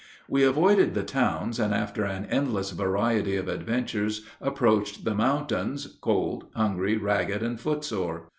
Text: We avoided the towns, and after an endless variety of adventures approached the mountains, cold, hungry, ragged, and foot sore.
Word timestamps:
We 0.27 0.43
avoided 0.43 0.95
the 0.95 1.03
towns, 1.03 1.59
and 1.59 1.75
after 1.75 2.05
an 2.05 2.25
endless 2.25 2.71
variety 2.71 3.35
of 3.35 3.47
adventures 3.47 4.25
approached 4.41 5.05
the 5.05 5.13
mountains, 5.13 5.99
cold, 6.01 6.45
hungry, 6.55 6.97
ragged, 6.97 7.43
and 7.43 7.59
foot 7.59 7.83
sore. 7.83 8.27